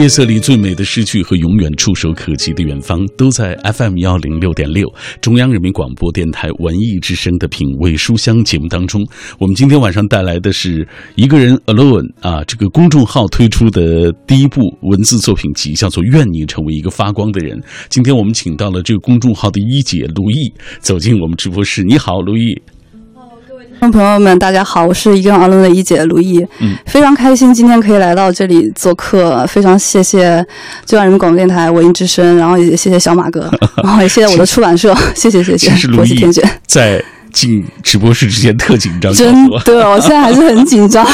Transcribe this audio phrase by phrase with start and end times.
[0.00, 9.06] 夜色里最美的诗句和永远触手可及的远方，都在 FM 幺零六点六中央人民广播电台文艺之声的品味书香节目当中。
[9.38, 17.58] 我们今天晚上带来的是一个人 alone 啊，这个公众号推出的第一部文字作品集，叫做《愿你成为一个发光的人》。
[17.90, 21.82] 今天我们请到了这个公众号的一姐卢毅走进我们直播室。
[21.82, 22.58] 你好，卢毅。
[23.80, 30.44] 众朋友们，大家好，我是一个人 alone 的一姐卢毅，嗯，非常开心今天可以来到这里做客，非常谢谢
[30.84, 33.50] 中央人民广播电台文艺之声，然后也谢谢小马哥，
[33.82, 39.32] 然后也谢谢我的出版社，谢谢谢谢国际天选，在进直播室之前特紧张，真
[39.64, 41.06] 对我的，我现在还是很紧张，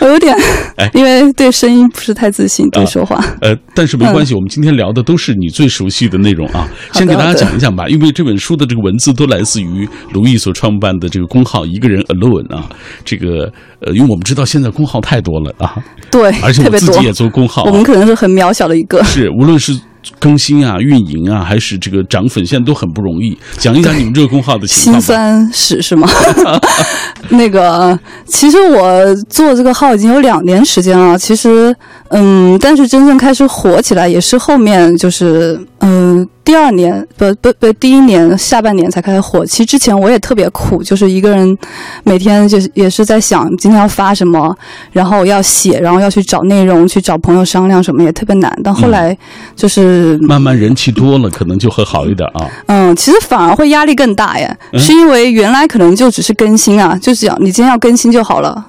[0.00, 0.36] 我有点
[0.76, 6.68] 哎，因为对声音不是太自信，对说话，呃，但是没关系，我们今天聊的都是你最熟悉的内容啊。
[6.92, 12.68] 先给大家讲一讲吧，因为这本书的这个文字都来自于卢毅所创办的这个公号“一个人 alone” 啊。
[13.04, 15.74] 这个呃，因为我们知道现在公号太多了啊，
[16.10, 19.72] 对，而且我自己，也做公号、啊，我们可能是很渺小的一个，是无论是
[20.18, 23.36] 更新啊、运营啊，还是这个涨粉，现在都很不容易。
[23.58, 25.00] 讲一讲你们这个公号的情辛。
[25.00, 26.08] 酸史是吗？
[27.30, 31.18] 那个，其实我做这个号已经有两年时间了。
[31.18, 31.74] 其实，
[32.10, 39.44] 嗯，但是真正开始火起来也是后面，就是嗯，第二年不不不，第一年下半年才开始火。
[39.44, 41.58] 其实之前我也特别苦，就是一个人
[42.04, 44.56] 每天就是也是在想今天要发什么，
[44.90, 48.50] 然后要写，然后要去找内容，去找朋友商量什么，也特别难。
[48.64, 49.14] 但后来
[49.54, 52.48] 就是慢慢人气多了，可能就会好一点啊。
[52.68, 58.64] 嗯，其实反而会压力更大耶，嗯是因为原来可能就只是更新啊，就是讲你今天要更新就好了，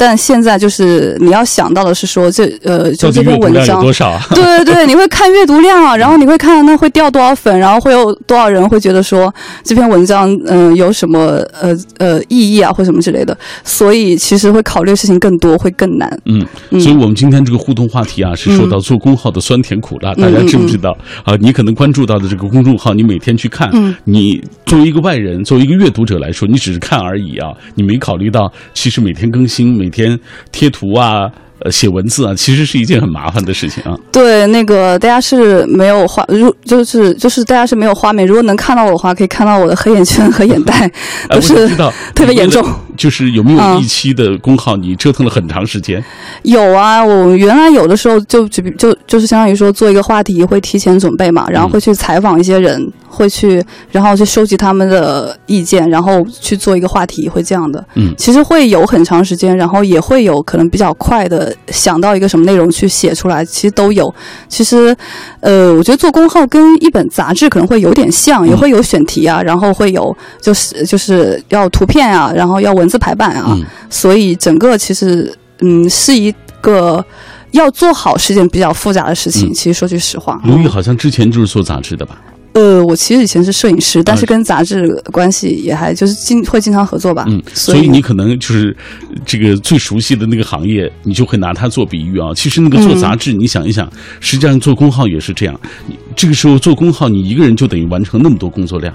[0.00, 4.22] 但现在就是你要想到的是说这呃，就这篇文章多，少啊？
[4.34, 16.08] 对对对，你会看阅读量啊，然后你会看那会掉多少粉，然后会有多少人会觉得说这篇文章嗯、有什么呃呃意义啊或什么之类的，所以其实会考虑的事情更多，会更难。
[16.24, 21.36] 嗯，嗯所以我们今天这个互动话题啊，是说到做公号的酸甜苦辣，嗯大家知不知道啊？
[21.38, 30.18] 你可能关注到的这个公众号，你每天去看，嗯你作为一个外人，作为一个阅读者来说，你只是看而已啊，你没考虑到其实每天更新、每天
[30.52, 31.30] 贴图啊。
[31.62, 33.94] 呃，写文字啊，其实是一件很麻烦的事情啊。
[34.10, 40.90] 对，那个大家是没有画，如就是就是大家是没有画面，如果能看到我的话，可以看到我的黑眼圈和眼袋
[41.28, 41.68] 都是
[42.14, 46.02] 特别严重就是有没有嗯一期的公号，你折腾了很长时间？
[46.42, 57.84] 有啊，我原来有的时候就就就就是相当于说做一个话题会提前准备嘛，然后会去采访一些人，会去然后去收集他们的意见，然后去做一个话题，会这样的。
[57.94, 64.12] 嗯其实会有很长时间，然后也会有可能比较快的想到一个什么内容去写出来，其实都有。
[64.48, 64.94] 其实，
[65.40, 77.04] 呃，我觉得做公号跟一本杂志可能会有点像，也嗯会有选题啊，然后会有就是就是要图片啊，然后要文字排版啊，嗯所以整个其实嗯是一个
[77.52, 79.48] 要做好是件比较复杂的事情。
[79.50, 82.18] 嗯其实说句实话，卢毅好像之前就是做杂志的吧？
[82.52, 87.24] 呃，我其实以前是摄影师，但是啊跟杂志关系也还就是经会经常合作吧。
[87.28, 88.76] 嗯，所所以你可能就是
[89.24, 92.34] 这个最熟悉的那个行业，你就会拿它做比喻啊。
[92.34, 93.88] 其实那个做杂志，你想一想，
[94.18, 95.60] 实际上做公号也是这样。
[95.86, 98.92] 你这个时候做公号，你一个人就等于完成那么多工作量。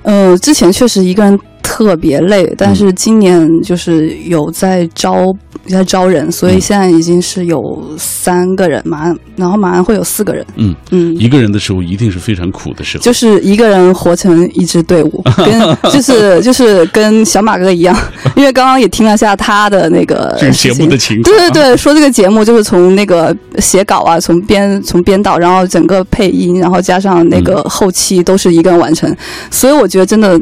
[0.00, 5.34] 呃，之前确实一个人特别累，但是今年就是有在招
[5.66, 6.60] 在招人，所以嗯。
[6.60, 10.46] 现在已经是有三个人，马上然后马上会有四个人。
[10.56, 13.02] 嗯，嗯，一个人的时候一定是非常苦的时候。
[13.02, 17.96] 就是一个人活成一支队伍， 跟就是就是跟小马哥一样，
[18.36, 21.20] 因为刚刚也听了下他的那个这个节目的情。
[21.22, 29.14] 况，对对对，说这个节目就是从那个写稿啊，从编从编导，然后整个配音，然后加上那个后期都是一个人完成，
[29.50, 30.38] 所以我觉得真的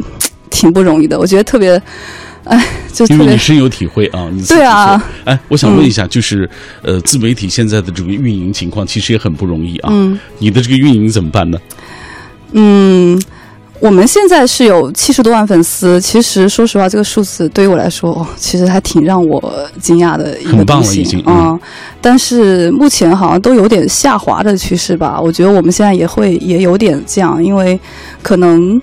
[0.48, 1.18] 挺不容易的。
[1.18, 1.80] 我觉得特别，
[2.44, 4.28] 哎，就因为你深有体会啊。
[4.32, 5.02] 你对啊。
[5.24, 6.48] 哎，我想问一下，就是
[6.82, 9.88] 呃，自媒体现在的这个运营情况，其实也很不容易啊。
[9.92, 11.58] 嗯你的这个运营怎么办呢？
[12.52, 13.20] 嗯。
[13.80, 21.60] 我们现在是有七十多万粉丝，其实说实话，这个数字对于我来说，哦其实还挺让我惊讶的一个很棒东西了已经啊、嗯
[22.00, 25.20] 但是目前好像都有点下滑的趋势吧。
[25.20, 27.78] 我觉得我们现在也会也有点这样，因为
[28.20, 28.82] 可能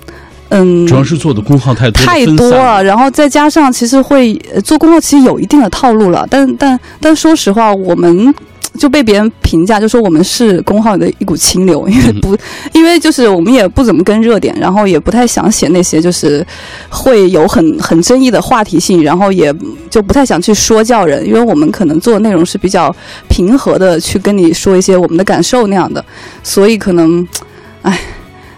[0.58, 6.26] 嗯，主要是做的公号太多，太多了，然后再加上其实会呃做公号，其实有一定的套路了。
[6.30, 8.34] 但但但说实话，我们
[8.78, 12.38] 就被别人评价，就说我们是工号里的一股清流，因为嗯不，
[12.74, 16.46] 因为就是我们也不怎么跟热点，然后也不太想写那些就是
[16.90, 19.54] 会有很很争议的话题性，然后也
[19.90, 22.96] 就不太想去说教人，因为我们可能做的内容是比较
[23.28, 26.04] 平和的，去跟你说一些我们的感受那样的，
[26.44, 27.28] 所以可能，
[27.82, 28.00] 唉。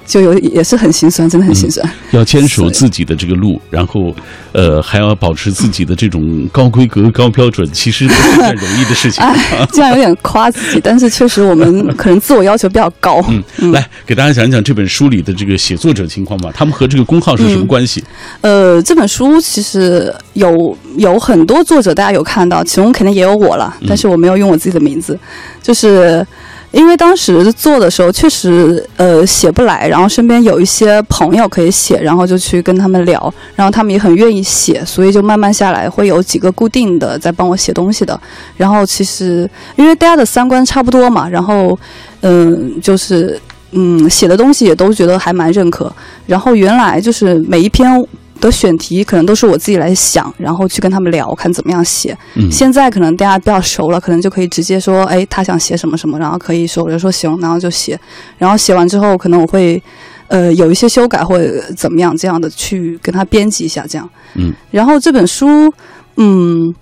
[0.08, 1.88] 就有也是很心酸，真的很心酸。
[2.12, 4.16] 要坚守自己的这个路，然后，
[4.54, 9.22] 呃，还要保持自己的这种高规格、高标准，其实不是件容易的事情。
[9.28, 13.22] 哎，这样有点夸自己，但是确实我们可能自我要求比较高。
[13.60, 18.02] 嗯，来给大家讲一讲这本书里的这个写作者情况吧，他们和这个公号是什么关系？
[18.40, 25.20] 呃，这本书其实有有很多作者，大家有看到，其中肯定也有我了，但是我没有用我自己的名字，
[25.62, 26.26] 就是。
[26.72, 38.20] 因为当时做的时候确实呃写不来，然后身边有一些朋友可以写，然后就去跟他们聊，然后他们也很愿意写，所以就慢慢下来会有几个固定的在帮我写东西的。
[38.56, 41.78] 然后其实因为大家的三观差不多嘛，然后
[42.22, 43.40] 嗯就是
[43.72, 45.92] 嗯写的东西也都觉得还蛮认可。
[46.26, 48.06] 然后原来就是每一篇。
[48.40, 52.18] 的选题可能都是我自己来想，然后去跟他们聊，看怎么样写。
[52.52, 58.00] 现在可能大家比较熟了，可能就可以直接说，哎，他想写什么什么，然后可以说，我就说行，然后就写。
[58.38, 59.82] 然后写完之后，可能我会，
[60.28, 64.10] 呃，有一些修改或者怎么样这样的去跟他编辑一下，这样。
[64.36, 64.54] 嗯。
[64.72, 65.72] 然后这本书，
[66.16, 66.74] 嗯，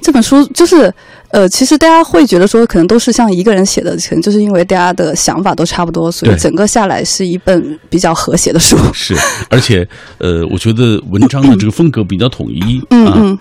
[0.00, 0.92] 这本书就是。
[1.32, 8.76] 呃，其实大家会觉得说，可能都是像一个人写的，可能就是因为大家的想法都差不多，所以整个下来是一本比较和谐的书。
[8.92, 9.14] 是，
[9.48, 9.88] 而且，
[10.18, 12.82] 呃，我觉得文章的这个风格比较统一。
[12.90, 13.38] 嗯嗯。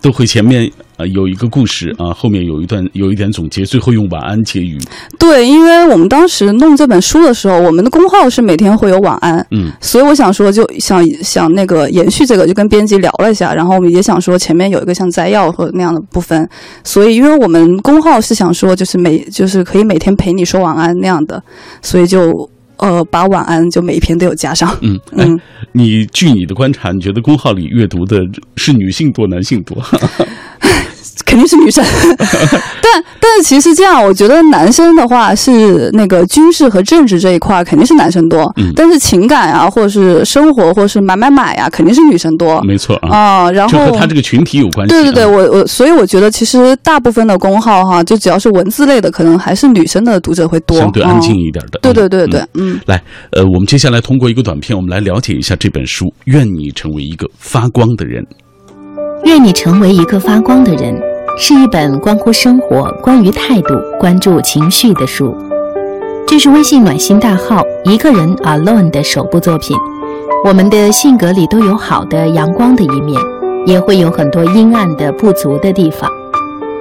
[0.00, 4.78] 都会前面啊有一个故事啊，后面有一段有一点总结，最后用晚安结语。
[5.18, 16.46] 对，因为我们当时弄这本书的时候，我们的公号是每天会有晚安，嗯，所以我想说，就想想那个延续这个，就跟编辑聊了一下，然后我们也想说前面有一个像摘要和那样的部分，
[16.84, 21.42] 所以因为我们公号是想说就是每就是可以每天陪你说晚安那样的，
[21.80, 22.50] 所以就。
[22.80, 24.72] 呃，把晚安就每一篇都有加上。
[24.82, 25.36] 嗯嗯，
[25.72, 28.20] 你据你的观察，你觉得公号里阅读的
[28.54, 29.76] 是女性多，男性多？
[31.24, 31.84] 肯定是女生，
[32.18, 42.60] 但但是其实这样，我觉得男生的话是那个军事和政治这一块肯定是男生多，但是情感啊，或者是生活，或者是买买买呀，肯定是女生多。
[42.62, 44.94] 没错啊，然后和他这个群体有关系。
[44.94, 51.78] 对对对，我我所以我觉得其实大部分的公号哈，就只要是文字类的，可能还是女生的读者会多，相对安静一点的。
[51.82, 52.78] 对对对对，嗯。
[52.86, 56.06] 来，呃，我们接下来通过一个短片，我们来了解一下这本书。
[56.24, 58.24] 愿你成为一个发光的人。
[59.24, 60.98] 愿你成为一个发光的人。
[61.40, 65.32] 是一本关乎生活、关于态度、关注情绪的书。
[66.26, 69.76] 这是微信暖心大号一个人 alone 的首部作品。
[70.44, 73.16] 我们的性格里都有好的、阳光的一面，
[73.64, 76.10] 也会有很多阴暗的、不足的地方。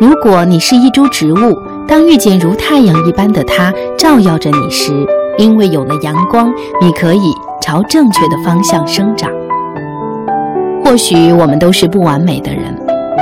[0.02, 5.06] 如果你是一株植物，当遇见如太阳一般的它照耀着你时，
[5.38, 6.52] 因为有了阳光，
[6.82, 7.32] 你可以
[7.62, 9.30] 朝正确的方向生长。
[10.88, 12.74] 或许我们都是不完美的人。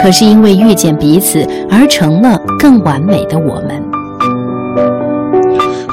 [0.03, 4.04] 可是因为遇见彼此而成了更完美的我们。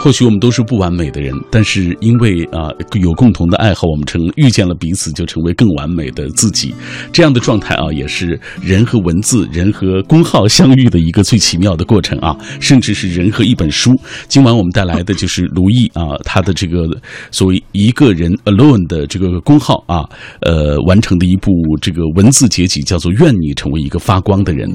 [0.03, 2.71] 或许我们都是不完美的人，但是因为啊
[3.01, 6.75] 有共同的爱好，我们成遇见了彼此，就成为更完美的自己。
[7.13, 13.93] 这样的状态啊，也是人和文字、人和公号相遇的一个最奇妙的过程啊，甚至是人和一本书。
[14.27, 16.85] 今晚我们带来的就是卢毅啊，他的这个
[17.31, 20.03] 所谓一个人 alone 的这个公号啊，
[20.41, 24.69] 呃，完成的一部这个文字结集，叫做《愿你成为一个发光的人》。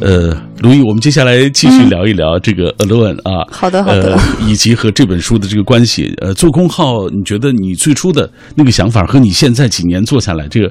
[0.00, 3.44] 呃，卢毅，我们接下来继续聊一聊这个 alone 啊。
[3.50, 4.18] 好的，好的。
[4.46, 10.70] 以及和这本书的这个关系，呃，做公号，你觉得你最初的那个想法和你现在几年做下来，这个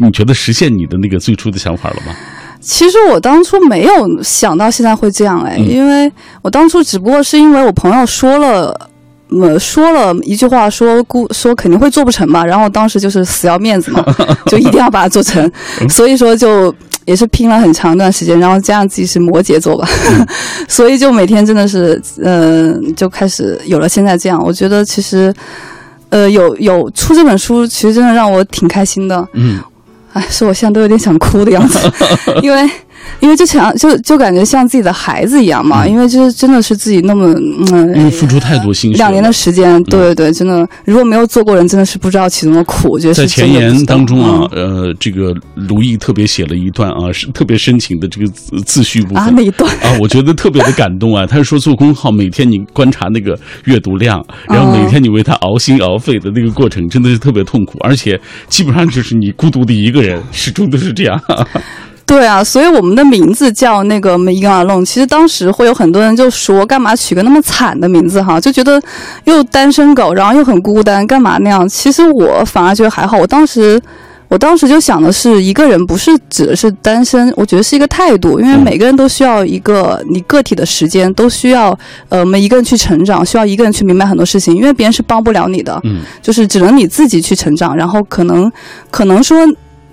[0.00, 2.14] 你觉得实现你的那个最初的想法了吗？
[2.60, 6.10] 其实我当初没有想到现在会这样哎，因为
[6.42, 8.88] 我当初只不过是因为我朋友说了，
[9.30, 14.04] 呃，说了一句话，说估说肯定会做不成嘛，然后当时就是死要面子嘛，
[14.46, 15.50] 就一定要把它做成，
[15.88, 16.72] 所以说就。
[17.06, 19.88] 也是拼了很长一段时间，然后加上自己是摩羯座吧，
[20.68, 24.38] 所以就每天真的是，嗯，就开始有了现在这样。
[24.44, 25.32] 我觉得其实，
[26.10, 29.26] 呃，有有出这本书，其实真的让我挺开心的。
[29.32, 29.58] 嗯，
[30.12, 31.78] 哎，是我现在都有点想哭的样子，
[32.42, 32.68] 因为。
[33.20, 37.26] 因为就像就就感觉像自己的孩子一样嘛，因为就是真的是自己那么
[37.72, 42.90] 嗯，因为付出太多心血，两年的时间，对对对，真的如果没有做过人，真的是不知道其中的苦。
[42.90, 48.26] 我觉得在前言当中啊，呃，这个卢毅特别写了一段啊，是特别深情的这个
[48.64, 51.26] 自序部分啊，那一段啊，我觉得特别的感动啊。
[51.28, 61.20] 他是说做公号，每天你观察那个阅读量，然后每天你为他熬心熬肺的那个过程，真的是特别痛苦，而且基本上就是你孤独的一个人，始终都是这样。
[62.06, 64.86] 对啊，所以我们的名字叫那个 e g a Alone。
[64.86, 68.40] 其实当时会有很多人就说，干嘛取个那么惨的名字哈？
[68.40, 68.80] 就觉得
[69.24, 71.68] 又单身狗，然后又很孤单，干嘛那样？
[71.68, 73.18] 其实我反而觉得还好。
[73.18, 73.80] 我当时
[74.28, 81.76] 我当时就想的是，一个人不是指的是单身，我觉得是一个态度，因为嗯每个人都需要一个你个体的时间，都需要
[82.08, 88.50] 呃我们一个人去成长，需要一个人去明白很多事情，因为别人是帮不了你的，嗯就是只能你自己去成长，然后可能
[88.92, 89.36] 可能说。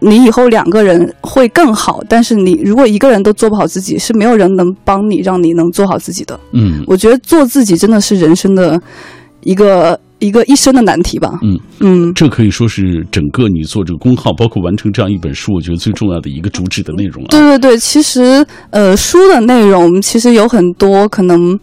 [0.03, 6.39] 你以后两个人会更好，但是你如果一个人都做不好自己，是没有人能帮你，让你能做好自己的。
[6.51, 8.79] 嗯我觉得做自己真的是人生的
[9.41, 11.39] 一个一个一生的难题吧。
[11.41, 17.57] 嗯嗯，这可以说是整个你做这个公号，包括完成这样一本书，我觉得最重要的一个主旨的内容对啊。
[17.57, 21.57] 对对，其实呃，书的内容其实有很多可能。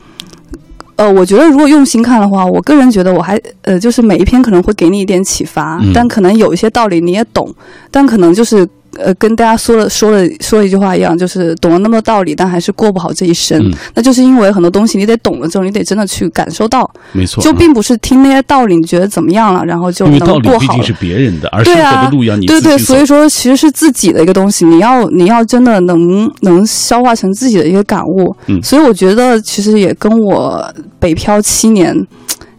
[1.01, 5.93] 呃，我觉得如果用心看的话，我个人觉得我还呃，就是每一篇可能会给你一点启发，嗯。
[5.95, 7.51] 但可能有一些道理你也懂，
[7.91, 8.69] 但可能就是
[9.03, 13.59] 呃，跟大家说了说了说了一句话一样，就是懂了那么多道理，但还是过不好这一生。
[13.61, 20.93] 嗯那就是因为很多东西你得懂了之后，你得真的去感受到，没错，就啊并不是听那些道理，你觉得怎么样了，然后就能过好了道理毕竟是。
[21.01, 23.01] 别人的，而生活对啊的路要你对对，所以。
[23.11, 28.33] 说其实是自己的一个东西，你要你要真的能能消化成自己的一个感悟。
[28.47, 30.65] 嗯所以我觉得其实也跟我
[31.01, 32.07] 北漂七年。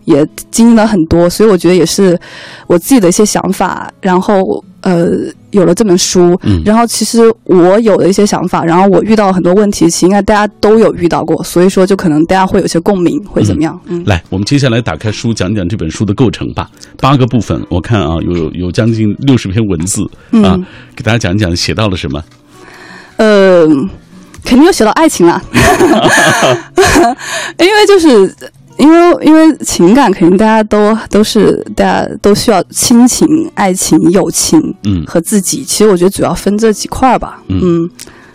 [0.06, 2.20] 也经历了很多，所以我觉得也是
[2.66, 5.08] 我自己的一些想法，然后呃
[5.52, 13.80] 有了这本书，嗯然后其实我有的一些想法，然后我遇到很多问题，其实应该大家都有遇到过，所以说就可能大家会有些共鸣，会怎么样？
[13.86, 16.70] 嗯，来，我们接下来打开书，讲讲这本书的构成吧。
[17.00, 20.04] 八个部分，我看啊，有有将近六十篇文字
[20.44, 20.66] 啊嗯，
[20.96, 22.24] 给大家讲讲写到了什么。
[23.18, 23.68] 呃，
[24.44, 25.42] 肯定有写到爱情了，
[27.60, 28.34] 因为就是
[28.82, 35.64] 因为因为情感肯定大家都都是大家都需要亲情、爱情、友情嗯，和自己。
[35.64, 37.60] 其实我觉得主要分这几块儿吧，嗯。
[37.64, 37.90] 嗯，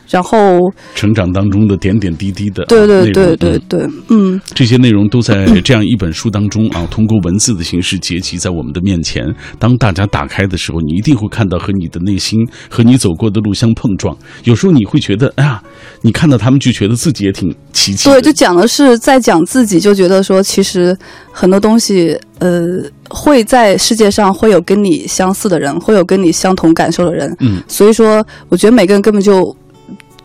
[0.08, 0.58] 然后
[0.94, 9.24] 成长当中的点点滴滴的啊对对对对嗯对，嗯这些内容都在 这样一本书当中啊，通过文字的形式结集在我们的面前。
[9.58, 12.38] 当大家打开的时候，你一定会看到和你的内心、
[12.70, 14.16] 和你走过的路相碰撞。
[14.44, 15.62] 有时候你会觉得，哎呀，
[16.02, 18.08] 你看到他们就觉得自己也挺奇迹。
[18.08, 20.96] 对，就讲的是在讲自己，就觉得说其实
[21.32, 22.66] 很多东西，呃，
[23.08, 29.56] 会在世界上会有跟你相似的人，会有跟你相同感受的人，嗯所以说，我觉得每个人根本就，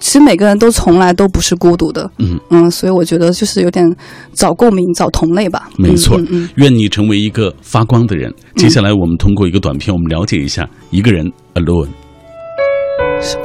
[0.01, 3.95] 其实每个人都从来都不是孤独的，嗯嗯，所以我觉得就是有点
[4.33, 5.69] 找共鸣、找同类吧。
[5.77, 8.33] 没错嗯嗯愿你成为一个发光的人。
[8.55, 11.87] 接下来，我们通过一个短片，我们了解一下一个人 alone。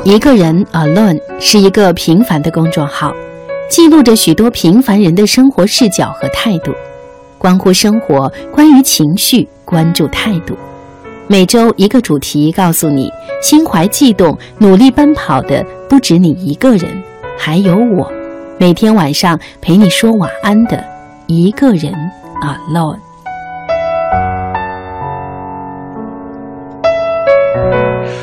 [0.04, 3.12] 一个人 Alone 是一个平凡的公众号，
[3.68, 6.72] 记录着许多平凡人的生活视角和态度，
[7.36, 10.56] 关乎生活，关于情绪，关注态度。
[11.28, 13.10] 每周一个主题，告诉你
[13.42, 17.02] 心怀悸动、努力奔跑的不止你一个人，
[17.36, 18.08] 还有我。
[18.60, 20.84] 每天晚上陪你说晚安的
[21.26, 21.92] 一个人
[22.40, 22.98] Alone。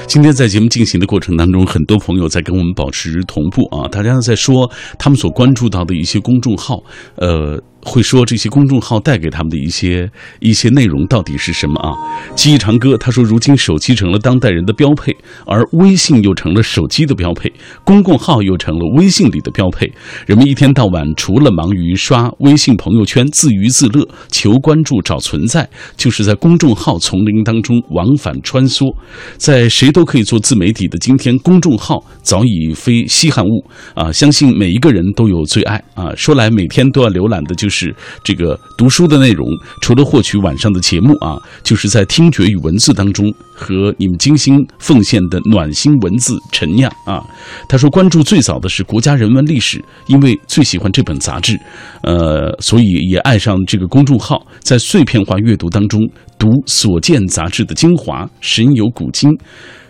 [0.07, 6.81] 今天在节目进行的过程当中，很多朋友在跟我们保持同步啊，大家在说他们所关注到的一些公众号，
[7.15, 10.09] 呃，会说这些公众号带给他们的一些
[10.39, 11.91] 一些内容到底是什么啊？
[12.35, 17.51] 记忆长歌他说，如今手机成了当代人的标配，而微信又成了手机的标配，
[17.83, 19.91] 公共号又成了微信里的标配。
[20.25, 28.95] 人们一天到晚除了忙于刷微信朋友圈自娱自乐、求关注、找存在，就是在公众号丛林当中往返穿梭。
[29.37, 34.11] 在谁都可以做自媒体的今天，公众号早已非稀罕物啊！
[34.11, 36.13] 相信每一个人都有最爱啊。
[36.15, 39.47] 说来每天都要浏览的就是是这个读书的内容，
[39.81, 47.19] 除了获取晚上的节目啊，就是在听觉与文字当中和你们精心奉献的暖心文字陈酿啊。
[47.67, 51.59] 他说，关注最早的是国家人文历史，因为最喜欢这本杂志，
[52.03, 55.99] 呃，所以也爱上这个公众号，在碎片化阅读当中
[56.37, 59.31] 读所见杂志的精华，神游古今，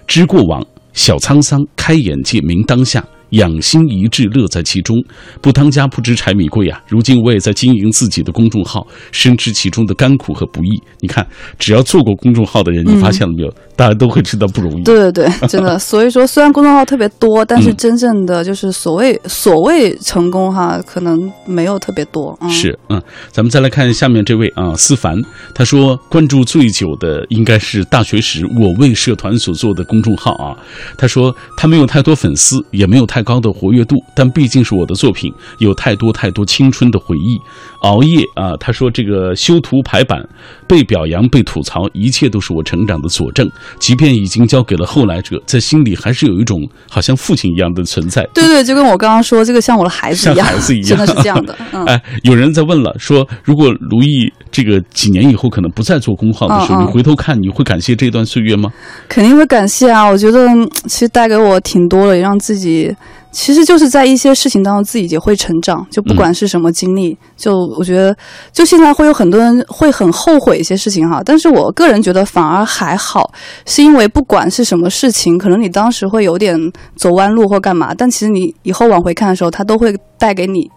[0.08, 3.04] 知过往，晓沧桑，开眼界，明当下。
[3.34, 4.98] 养心一致，乐在其中。
[5.42, 6.82] 不当家不知柴米贵啊！
[6.88, 10.82] 如今我也在经营自己的公众号，深知其中的甘苦和不易。
[11.00, 11.26] 你看，
[11.60, 13.54] 只要做过公众号的人，你发现了没有？
[13.76, 14.84] 大家都会知道不容易。
[14.84, 15.80] 对对对，真的。
[15.80, 22.38] 所以说，虽然公众号特别多，但是嗯真正的就是所谓、所谓成功哈，可能没有特别多。
[22.42, 25.20] 嗯、是，嗯，咱们再来看下面这位啊，思凡，
[25.56, 30.56] 他说关注最久的应该是大学时我为社团所做的公众号啊。
[30.96, 37.40] 他说他没有太多粉丝，也没有太高的活跃度，但毕竟是我的作品，有太多太多青春的回忆。
[37.80, 40.28] 熬夜啊，他说这个修图排版，
[40.74, 43.48] 被表扬被吐槽，一切都是我成长的佐证。
[43.78, 48.28] 即便已经交给了后来者，在心里还是有一种好像父亲一样的存在。
[48.34, 51.56] 对对，就跟我刚刚说这个像我的孩子一样，像孩子一样 真的是这样的。
[51.74, 58.72] 嗯，哎，有人在问了，说如果卢毅这个几年以后可能不再做公号的时候，嗯嗯你回头看，你会感谢这段岁月吗？
[59.08, 60.10] 肯定会感谢啊！
[60.10, 62.92] 我觉得嗯其实带给我挺多的，也让自己
[63.34, 65.86] 其实就是在一些事情当中自己也会成长。
[65.90, 68.16] 就不管是什么经历，就我觉得
[68.54, 73.30] 就现在会有很多人会很后悔一些事情哈，但是我个人觉得反而还好，
[73.66, 76.56] 是因为不管是什么事情，可能你当时会有点
[76.96, 80.70] 走弯路或干嘛，但其实你以后往回看的时候，它都会带给你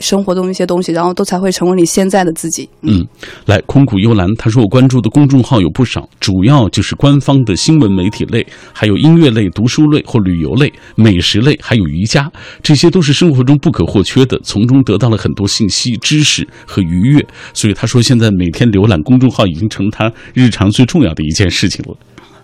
[0.00, 2.68] 生活中一些东西，然后都才会成为你现在的自己。
[2.82, 3.06] 嗯，
[3.46, 12.30] 来，空谷幽兰，他说我关注的公众号有不少，主要就是官方的新闻媒体类，还有音乐类、读书类或旅游类、美食类，还有瑜伽，
[12.62, 17.24] 这些都是生活中不可或缺的，从中得到了很多信息、知识和愉悦。
[17.52, 21.96] 所以他说，现在每天浏览公众号已经成他日常最重要的一件事情了。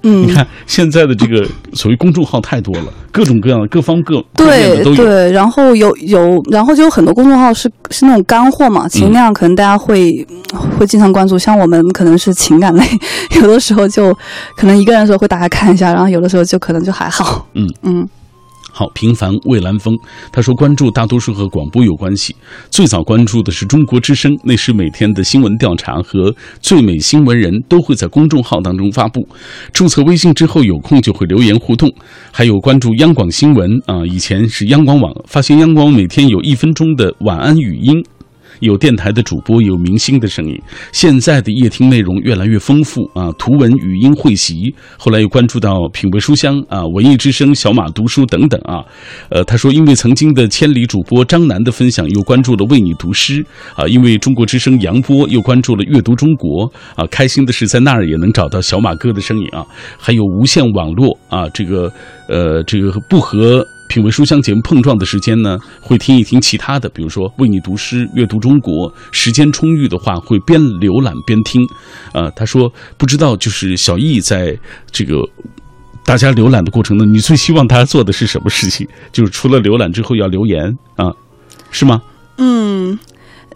[0.03, 4.23] 嗯你，看现在的这个所谓公众号太多了，各种各样的、各方各。
[4.35, 10.27] 对对，然后有有，然后就有很多公众号是是那种干货嘛，其实那样可能大家会、
[10.79, 11.39] 会经常关注。
[11.39, 12.85] 像我们可能是情感类，
[13.41, 14.13] 有的时候就
[14.57, 17.47] 可能一个人的时候会打开看一下，然后有的时候就可能就还好。
[17.55, 18.09] 嗯嗯
[18.79, 19.97] 好，平凡蔚蓝风，
[20.31, 22.37] 他说关注大多数和广播有关系，
[22.69, 26.31] 最早关注的是中国之声，那时每天的新闻调查和
[26.61, 29.27] 最美新闻人都会在公众号当中发布。
[29.73, 31.91] 注册微信之后，有空就会留言互动，
[32.31, 38.05] 还有关注央广新闻啊、以前是央广网，发现央广每天有一分钟的晚安语音。
[38.61, 40.61] 有电台的主播，有明星的声音。
[40.93, 44.75] 现在的夜听内容越来越丰富啊，图文语音汇集。
[44.99, 48.85] 后来又关注到品味书香啊、文艺之声、小马读书等等啊。
[49.31, 53.45] 呃，他说，因为曾经的千里主播张楠的分享，又关注了为你读诗
[53.75, 53.87] 啊。
[53.87, 57.07] 因为中国之声杨波，又关注了阅读中国啊。
[57.11, 59.65] 开心的是，在那儿也能找到小马哥的身影啊。
[59.99, 61.93] 还有无线网络啊，这个
[62.29, 63.67] 呃，这个不和。
[63.89, 68.93] 品味书香节目碰撞的时间呢，会听一听其他的，比如说为你读诗、阅读中国。
[69.13, 71.67] 时间充裕的话，会边浏览边听。
[72.13, 74.57] 呃，他说不知道，就是小易在
[74.91, 75.23] 这个
[76.05, 78.87] 大家浏览的过程呢，你最希望他做的是什么事情？
[79.13, 81.13] 就是除了浏览之后要留言啊，
[81.71, 82.03] 是吗？
[82.39, 82.99] 嗯。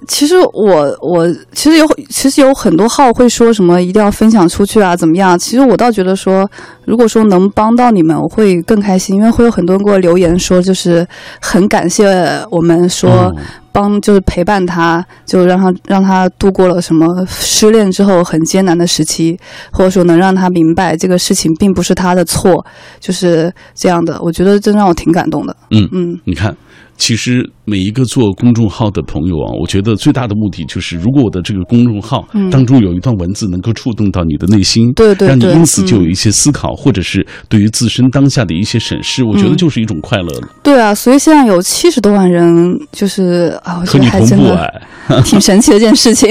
[0.09, 5.39] 其实我我其实有其实有很多号会说什么一定要分享出去啊怎么样？
[5.39, 6.49] 其实我倒觉得说，
[6.85, 11.07] 如果说能帮到你们，我会更开心，因为会有很多人给我留言说，就是
[11.41, 12.07] 很感谢
[12.51, 13.37] 我们说哦
[13.73, 19.39] 帮就是陪伴他，就让他让他度过了什么失恋之后很艰难的时期，
[19.71, 22.65] 或者说能让他明白这个事情并不是他的错，
[22.99, 24.19] 就是这样的。
[24.21, 25.57] 我觉得真让我挺感动的。
[25.71, 26.57] 嗯嗯你看，
[27.01, 40.49] 其实每一个做公众号的朋友啊，我觉得最大的目的就是，如果我的这个公众号嗯当中有一段文字能够触动到你的内心，让你对让你因此就有嗯一些思考，或者是对于自身当下的一些审视，我觉得嗯就是一种快乐了。
[40.63, 44.83] 对啊，所以现在有七十多万人，就是啊，我觉得和你同还真的步哎。
[45.25, 46.31] 挺神奇的一件事情。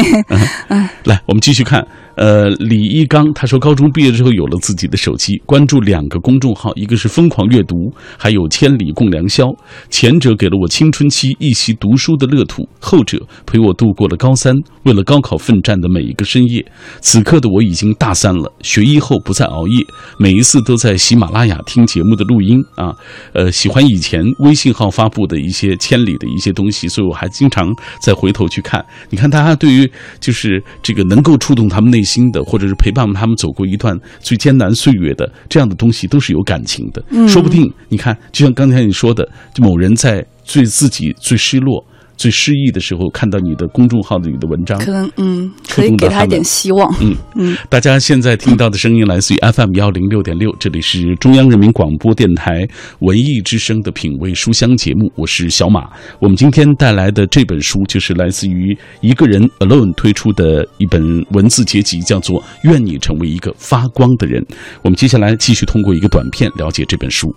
[1.04, 1.86] 来，我们继续看。
[2.20, 7.76] 呃，李一刚他说，高中毕业之后有了自己的手机，关注两个公众号，一个是疯狂阅读，
[8.18, 9.48] 还有千里共良宵。
[9.90, 14.54] 前者给了我青春期一席读书的乐土，后者陪我度过了高三，
[14.84, 16.62] 为了高考奋战的每一个深夜。
[17.00, 19.82] 此刻的我已经大三了，学医后不再熬夜，
[20.20, 22.94] 每一次都在喜马拉雅听节目的录音啊。
[23.32, 28.86] 呃，喜欢以前微信号发布的一些千里的一些东西，所以我还经常再回头去看。
[29.10, 37.04] 你看，大家对于就是这个能够触动他们内心的，或者是陪伴他们走过一段最艰难岁月的这样的东西，都是有感情的。
[37.12, 41.86] 嗯说不定你看，就像刚才你说的，就某人在最自己最失落、
[42.20, 46.94] 最失意的时候，看到你的公众号里的文章，可能嗯，可以给他一点希望。
[47.00, 52.68] 嗯嗯，大家现在听到的声音来自于 FM 幺零六点六，这里是中央人民广播电台
[53.00, 55.88] 文艺之声的品味书香节目，我是小马。
[56.20, 61.02] 我们今天带来的这本书就是来自于一个人 Alone 推出的一本
[61.32, 64.44] 文字结集，叫做《愿你成为一个发光的人》。
[64.84, 67.34] 我们接下来继续通过一个短片了解这本书。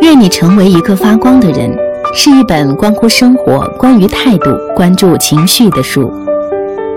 [0.00, 1.70] 愿你成为一个发光的人，
[2.12, 6.12] 是一本关乎生活、关于态度、关注情绪的书。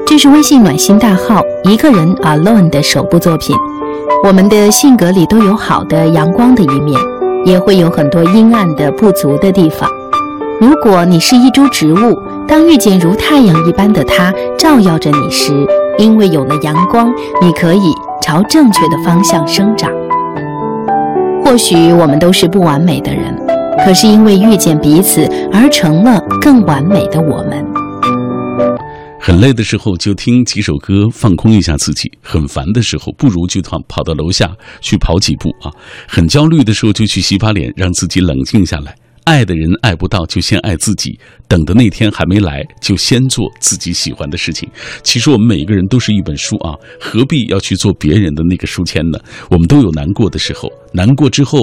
[0.06, 3.56] 这是微信暖心大号一个人 Alone 的首部作品。
[4.24, 7.00] 我们的性格里都有好的、阳光的一面，
[7.46, 9.90] 也会有很多阴暗的、不足的地方。
[10.60, 15.54] 如果你是一株植物，当遇见如太阳一般的它照耀着你时，
[15.98, 19.92] 因为有了阳光，你可以朝正确的方向生长。
[21.46, 23.36] 或许我们都是不完美的人，
[23.86, 27.66] 可是因为遇见彼此而成了更完美的我们。
[29.20, 35.72] 很累的时候就听几首歌放空一下自己，很烦的时候不如就跑跑到楼下去跑几步啊，
[36.08, 38.94] 很焦虑的时候就去洗把脸，让自己冷静下来。
[39.24, 44.70] 爱的人爱不到就先爱自己，等的那天还没来就先做自己喜欢的事情。
[45.02, 49.18] 其实我们每个人都是一本书啊，何必要去做别人的那个书签呢？
[49.50, 51.58] 我们都有难过的时候，难过之后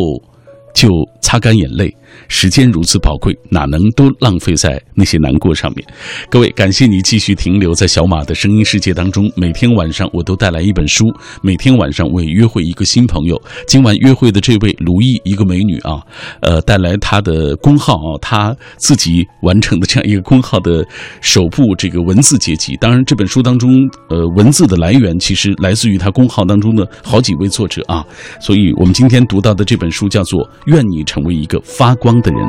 [0.74, 0.88] 就
[1.20, 1.94] 擦干眼泪。
[2.28, 5.86] 时间如此宝贵，哪能都浪费在那些难过上面？
[6.28, 9.30] 各位，感谢你继续停留在小马的声音世界当中。
[9.36, 11.06] 每天晚上我都带来一本书，
[11.42, 13.40] 每天晚上我也约会一个新朋友。
[13.66, 16.02] 今晚约会的这位卢毅，一个美女啊，
[16.40, 20.84] 呃，带来她的公号啊，她自己完成的这样一个公号的
[21.20, 22.76] 首部这个文字结集。
[22.80, 23.70] 当然，这本书当中，
[24.08, 28.04] 呃，文字的来源其实来自于她公号当中的好几位作者啊。
[28.40, 31.94] 所以我们今天读到的这本书叫做《愿你成为一个发》。
[32.00, 32.40] 光的人，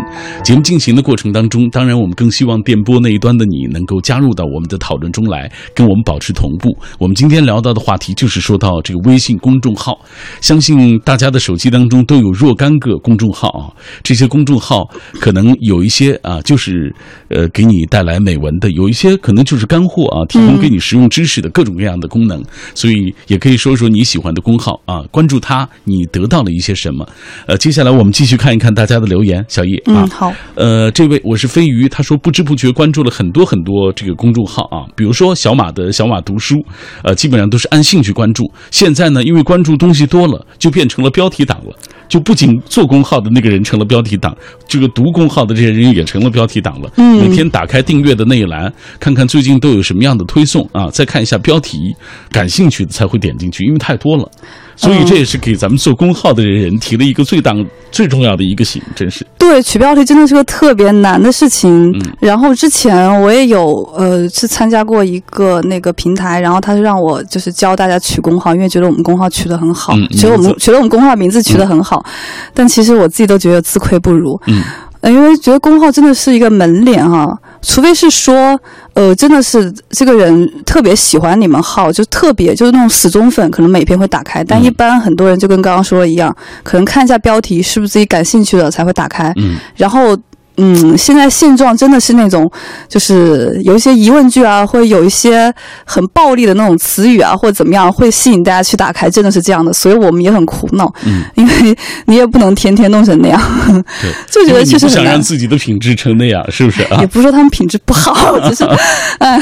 [0.44, 6.76] 节目进行的过程当中，当然我们更希望电波那一端的你能够加入到我们的讨论中来，跟我们保持同步。
[6.98, 10.00] 我们今天聊到的话题就是说到这个微信公众号，
[10.40, 13.68] 相信大家的手机当中都有若干个公众号啊，
[14.02, 16.94] 这些公众号可能有一些啊，就是
[17.28, 22.42] 呃给你带来美文的，有一些可能就是干货啊，提供给你实用知识的各种各样的功能，
[22.74, 27.06] 所以也可以说说你喜欢的公号啊，关注它，你得到了一些什么？
[27.48, 29.41] 呃，接下来我们继续看一看大家的留言。
[29.48, 36.56] 小易啊，好，呃，这位我是飞鱼，他说不知不觉关注了很多很多这个公众号啊，比如说小马的小马读书，
[37.04, 38.44] 呃，基本上都是按兴趣关注。
[38.70, 41.76] 现在呢，因为关注东西多了，就变成了标题党了，
[42.08, 44.36] 就不仅做公号的那个人成了标题党，
[44.68, 46.92] 这个读公号的这些人也成了标题党了。
[46.98, 51.96] 嗯，每天打开订阅的那一栏，看看最近都有什么样的推送啊，再看一下标题，
[52.32, 54.30] 感兴趣的才会点进去，因为太多了。
[54.76, 59.26] 所以这也是给咱们做公号的人提了一个最当最重要的一个醒，真是。
[59.38, 61.92] 对，取标题真的是个特别难的事情。
[61.92, 62.02] 嗯。
[62.20, 72.04] 然后之前我也有呃，去参加过一个那个平台，然后他是让我就是教大家取公号，因为觉得我们公号取得很好，觉得我们觉得我们公号名字取得很好，
[72.54, 74.40] 但其实我自己都觉得自愧不如。
[74.48, 74.62] 嗯。
[75.04, 77.28] 因为觉得公号真的是一个门脸哈，
[77.62, 78.60] 除非是说。
[78.94, 84.44] 呃，真的是这个人特别喜欢你们号，就特别就是那种死忠粉，可能每篇会打开。
[84.44, 89.32] 但一般很多人就跟刚刚说的一样，可能看一下标题是不是自己感兴趣的才会打开。
[89.38, 90.18] 嗯，然后。
[90.64, 92.50] 嗯，现在现状真的是那种，
[92.88, 95.52] 就是有一些疑问句啊，会有一些
[95.86, 99.74] 很暴力的那种词语啊，或者怎么样，会吸引大家去打开，真的是这样的。
[99.74, 103.42] 所以我们也很苦恼，嗯，因为你也不能天天弄成那样，
[104.02, 107.00] 对， 就觉得确实很想让自己的品质成那样，是不是啊？
[107.02, 108.64] 也不是说他们品质不好，只是，
[109.20, 109.42] 哎。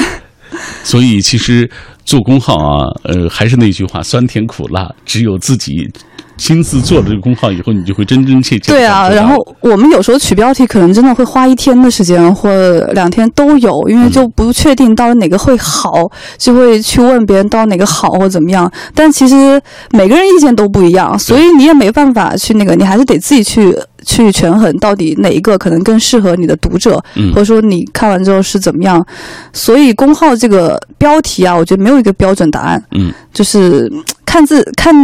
[0.82, 1.70] 所以其实
[2.04, 5.88] 做公号啊，呃，还是那句话，酸甜苦辣，只有自己。
[6.36, 8.72] 亲自做了这个公号以后，你就会真真切切。
[8.72, 12.50] 对啊，然后我们有时候取标题，可能真的会花一天的时间，或
[12.94, 18.72] 两天都有，因为就不确定到底哪个会好，就会去问别人到哪个好或怎么样。
[18.94, 19.60] 但其实
[19.90, 27.02] 每个人意见都不一样，所以你也没办法去那个，你还是得自己去去权衡到底哪一个可能更适合你的读者，
[27.34, 29.04] 或者说你看完之后是怎么样。
[29.52, 32.82] 所以公号这个标题啊，我觉得没有一个标准答案。
[32.92, 33.90] 嗯，就是。
[34.30, 34.94] 看字看，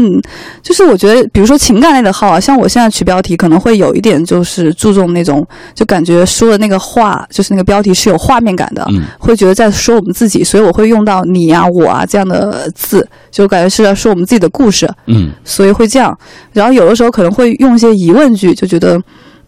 [0.62, 8.86] 就是我觉得，比如说情感类的号啊，像我现在取标题，可能会有一点就是注重那种，就感觉说的那个话，就是那个标题是有画面感的，
[9.18, 16.16] 会觉得在说我们自己，所以我会用到你啊、我啊这样的字，就感觉是在说我们自己的故事，嗯，所以会这样。
[16.52, 18.96] 然后有的时候可能会用一些疑问句，就觉得，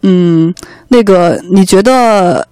[0.01, 0.53] 嗯，
[0.89, 2.45] 那个你觉得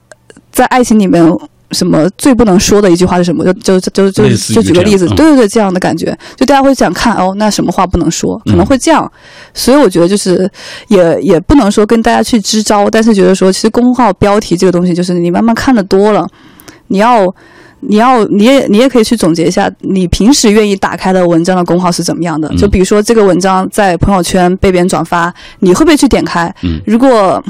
[0.49, 1.29] 在爱情里面。
[1.71, 3.43] 什么最不能说的一句话是什么？
[3.56, 8.41] 就就就就就举个例子，对对对，这样的感觉，就大家会想看哦，那什么话不能说？
[8.45, 9.12] 可能会这样，
[9.53, 10.49] 所以我觉得就是
[10.88, 16.25] 也也不能说跟大家去支招，但是觉得说，其实公号标题这个东西，就是你慢慢看的多了，
[16.88, 17.25] 你要
[17.82, 22.47] 你要你也你也可以去总结一下，你平时愿意打开的文章的公号是怎么样的？
[22.56, 26.53] 就比如说这个文章在朋友圈被别人转发，你会不会去点开？
[26.63, 27.43] 嗯，如果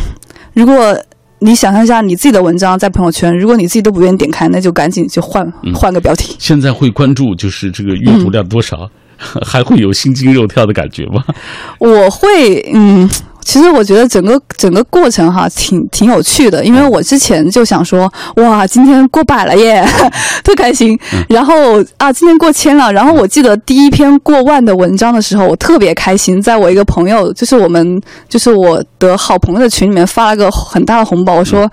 [0.53, 0.97] 如果。
[1.39, 6.35] 你想象一下，你自己的文章在朋友圈，如果你自己都不愿意点开，那就赶紧就换换个标题。
[6.39, 8.89] 现在会关注就是这个阅读量多少，
[9.45, 11.23] 还会有心惊肉跳的感觉吗？
[11.79, 13.09] 我会，嗯。
[13.47, 19.87] 其实我觉得整个整个过程哈，挺挺有趣的，因为我之前就想说，哇，今天过百了耶，
[20.43, 20.99] 特开心。
[21.29, 22.91] 然后啊，今天过千了。
[22.91, 31.71] 然后我记得第一篇过万的文章的时候，我特别开心，在我一个朋友，就是我们就是我的好朋友的群里面发了个很大的红包，我说，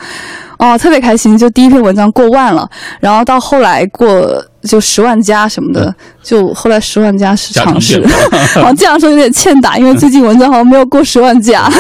[0.59, 2.71] 哦，特别开心，就第一篇文章过万了。
[3.01, 4.41] 然后到后来过。
[4.69, 8.09] 就十万加什么的，就后来十万加是家常常识便。
[8.09, 8.65] 饭。
[8.65, 11.71] 好，这样说有点欠打，因为最近文章好像没有过十万加，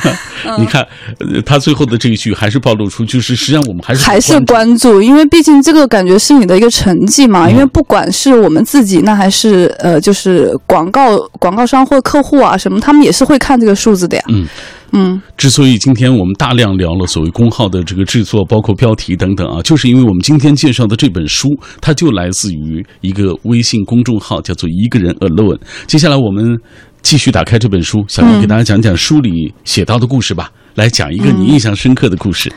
[0.58, 0.86] 你看，
[1.18, 7.46] 呃他最后的这一句还是暴露出，就是实际上我们还是还是关注，因为毕竟这个感觉是你的一个成绩嘛。
[7.46, 14.22] 嗯因为不管是我们自己，那还是呃，就是广告广告商或客户啊什么，他们也是会看这个数字的呀。
[14.28, 14.46] 嗯
[14.92, 21.48] 嗯之所以今天我们大量聊了所谓公号的这个制作，包括标题等等啊，就是因为我们今天介绍的这本书，
[21.80, 25.58] 它就来自于一个微信公众号，叫做“一个人 alone”。
[25.86, 26.58] 接下来我们
[27.02, 30.50] 继续打开这本书，小杨给大家讲讲书里写到的故事吧。
[30.74, 32.52] 来讲一个你印象深刻的故事。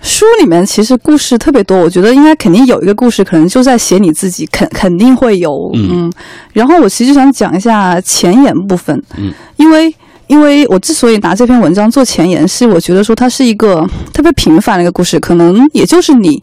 [0.00, 5.50] 书里面其实故事特别多，我觉得应该肯定有一个故事，可能就在写你自己，肯肯定会有。
[5.74, 6.12] 嗯
[6.52, 9.94] 然后我其实想讲一下前言部分，嗯，因为。
[10.26, 16.42] 因为我之所以拿这篇文章做前言，是我觉得说它是一个特别平凡的一个故事，可能也就是你，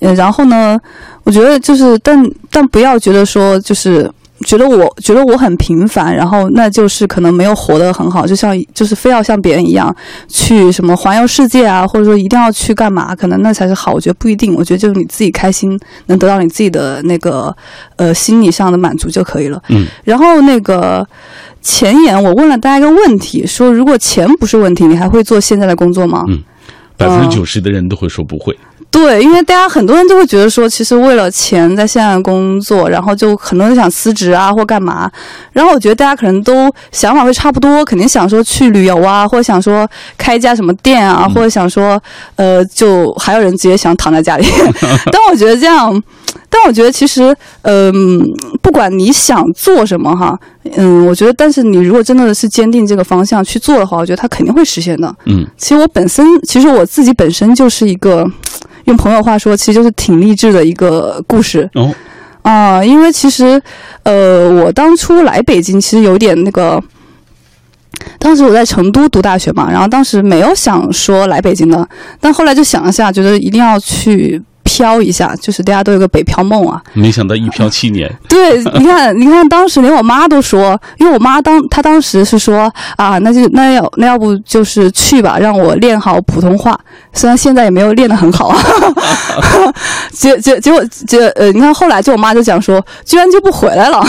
[0.00, 0.78] 嗯，然后呢，
[1.24, 4.10] 我觉得就是，但但不要觉得说就是
[4.44, 9.94] 觉得我觉得我很平凡，然后那就是可能没有活得很好，就像就是非要像别人一样
[10.28, 13.92] 去什么环游世界啊，或者说一定要去干嘛，可能那才是好。
[13.92, 17.56] 我觉得不一定，我觉得就是你自己开心，能得到你自己的那个
[17.96, 19.62] 呃心理上的满足就可以了。
[19.68, 21.06] 嗯，然后那个
[21.62, 26.24] 前言，我问了大家一个问题，说如果钱不是问题，你还会做现在的工作吗？
[26.28, 26.42] 嗯
[26.94, 28.56] 百分之九十的人都会说不会。
[28.88, 35.10] 对，因为大家很多人就会觉得说，其实为了钱在现在工作，然后就很多人想辞职啊或干嘛。
[35.52, 42.00] 然后我觉得大家可能都想法会差不多，肯定想说去旅游啊，或者想说开一家什么店啊，或者想说
[42.36, 44.46] 呃，就还有人直接想躺在家里。
[45.10, 46.00] 但我觉得这样，
[46.48, 48.20] 但我觉得其实嗯、
[48.60, 50.38] 不管你想做什么哈，
[50.76, 55.14] 嗯，我觉得但是你如果真的是坚定这个方向去做的话，我觉得它肯定会实现的。
[55.26, 58.26] 嗯其实我本身，其实我自己本身就是一个，
[58.84, 61.94] 用朋友话说，其实就是挺励志的一个故事哦，
[62.42, 63.60] 啊、因为其实，
[64.02, 66.82] 呃，我当初来北京，其实有点那个。
[68.18, 71.88] 当时我在成都读大学嘛，然后当时没有想说来北京的，
[72.20, 76.80] 但后来就想一下，觉得一定要去飘一下，就是大家都有个北漂梦啊。
[76.92, 78.10] 没想到一漂七年。
[78.28, 86.78] 对，你看，你看，当时连我妈都说，因为我妈当她当时是说啊，那就那要那要不就是去吧，让我练好普通话。
[87.12, 88.58] 虽然现在也没有练得很好 啊，
[90.12, 94.02] 结结结果结呃，你看后来就我妈就讲说，居然就不回来了，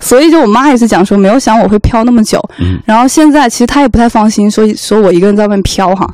[0.00, 2.42] 所以就我妈也是讲说，没有想我会飘那么久。
[2.58, 6.08] 嗯然后现在其实她也不太放心，所以说我一个人在外面飘哈。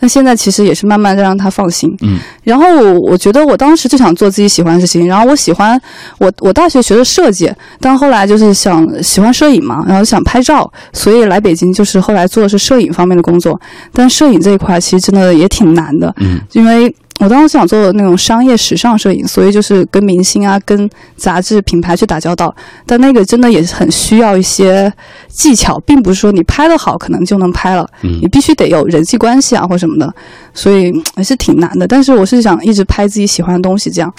[0.00, 1.94] 但现在其实也是慢慢的让他放心。
[2.02, 5.80] 嗯然后我觉得我当时就想做自己喜欢的事情，然后我喜欢
[6.18, 13.60] 我我大学学的设计，但后来就是想喜欢摄影嘛，然后想拍照，所以来北京就是后来做的是摄影方面的工作。
[13.92, 22.54] 但摄影这一块其实真的也挺难的，嗯因为我当时想做那种商业时尚摄影，所以就是跟明星啊、跟杂志品牌去打交道，
[22.86, 24.92] 但那个真的也是很需要一些
[25.28, 27.86] 技巧，并不是说你拍的好可能就能拍了。
[28.02, 30.12] 嗯你必须得有人际关系啊或什么的，
[30.54, 31.86] 所以嗯还是挺难的。
[31.86, 34.12] 但是我是想一直拍自己喜欢的东西，这样。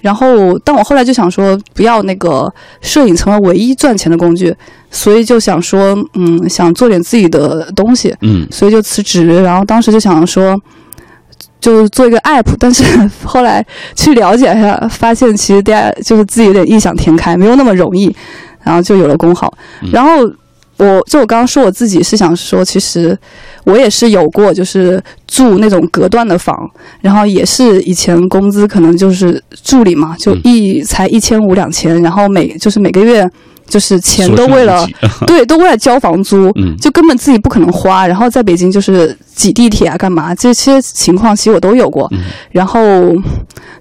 [0.00, 4.54] 然后，但我后来就想说，不要那个摄影成为唯一赚钱的工具，
[4.92, 9.26] 所以就想说，嗯，想做点自己的东西，嗯所以就辞职。
[9.42, 10.56] 然后当时就想说，
[11.60, 12.84] 就做一个 app，但是
[13.24, 18.14] 后来去了解一下，发现其实大家就是自己有点异想天开，没有那么容易，
[18.62, 19.52] 然后就有了工号。
[19.82, 20.30] 嗯然后
[20.76, 23.18] 我就我刚刚说我自己是想说，其实
[23.64, 26.70] 我也是有过，就是住那种隔断的房，
[27.00, 33.28] 然后也是以前工资可能就是助理嘛，就嗯一才一千五两千，然后每就是每个月
[33.68, 34.86] 就是钱都为了
[35.26, 38.06] 对，都为了交房租，嗯就根本自己不可能花。
[38.06, 42.08] 然后在北京就是挤地铁啊，干嘛这些情况，其实我都有过。
[42.12, 42.80] 嗯然后，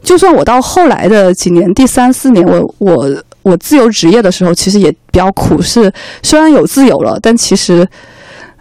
[0.04, 5.62] 就算我到后来的几年，第三四年，我我我自由职业的时候，其实也比较苦。
[5.62, 7.88] 是虽然有自由了，但其实。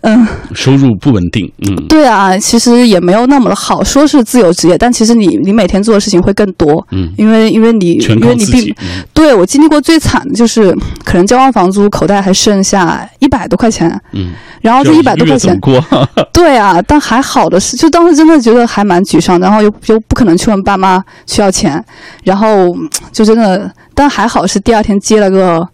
[0.02, 1.50] 嗯，收入不稳定。
[1.66, 3.82] 嗯对啊，其实也没有那么的好。
[3.82, 8.74] 说是自由职业，但其实你你每天做的事情会更多，嗯，因为因为你因为你并
[9.12, 10.72] 对我经历过最惨的就是，
[11.04, 15.58] 可能交完房租，口袋还剩下一百多块钱，嗯，然后这一百多块钱？
[16.32, 21.82] 对啊，但还好的是，就当时真的觉得还蛮沮丧，然后又又不可能去问爸妈去要钱，
[22.24, 25.66] 然后嗯就真的，但还好是第二天接了个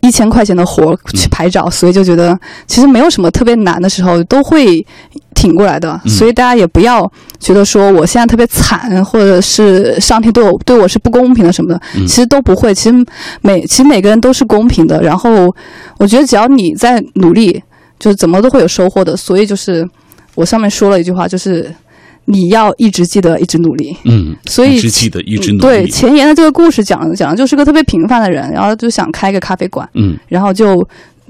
[0.00, 4.84] 一千块钱的活儿去拍照，所以就觉得其实没有什么特别难的时候都会
[5.34, 6.10] 挺过来的，嗯。
[6.10, 12.06] 所以大家也不要觉得说我现在特别惨，或者是上天对我对我是不公平的什么的，嗯。
[12.06, 13.06] 其实都不会，其实
[13.40, 15.54] 每其实每个人都是公平的，然后
[15.98, 17.62] 我觉得只要你在努力，
[17.98, 19.16] 就是怎么都会有收获的。
[19.16, 19.88] 所以就是
[20.34, 21.74] 我上面说了一句话，就是
[22.26, 23.96] 你要一直记得，一直努力。
[24.04, 25.60] 嗯，所以一直记得，一直努力。
[25.60, 30.76] 对前言的这个故事讲讲的就是个特别平凡的人，然后就想开个咖啡馆，嗯然后就